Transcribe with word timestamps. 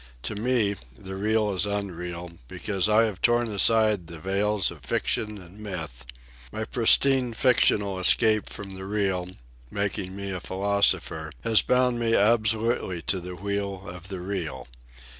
To 0.23 0.33
me 0.33 0.77
the 0.97 1.15
Real 1.15 1.53
is 1.53 1.67
unreal, 1.67 2.31
because 2.47 2.89
I 2.89 3.03
have 3.03 3.21
torn 3.21 3.49
aside 3.53 4.07
the 4.07 4.17
veils 4.17 4.71
of 4.71 4.83
fiction 4.83 5.37
and 5.37 5.59
myth. 5.59 6.07
My 6.51 6.65
pristine 6.65 7.35
fictional 7.35 7.99
escape 7.99 8.49
from 8.49 8.71
the 8.71 8.85
Real, 8.85 9.29
making 9.69 10.15
me 10.15 10.31
a 10.31 10.39
philosopher, 10.39 11.31
has 11.41 11.61
bound 11.61 11.99
me 11.99 12.15
absolutely 12.15 13.03
to 13.03 13.19
the 13.19 13.35
wheel 13.35 13.87
of 13.87 14.07
the 14.07 14.19
Real. 14.21 14.67